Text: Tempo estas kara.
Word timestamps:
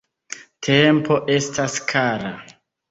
Tempo 0.69 1.21
estas 1.37 1.79
kara. 1.95 2.37